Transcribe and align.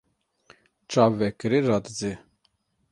Çav 0.91 1.11
vekirî 1.19 1.59
radizê. 1.67 2.13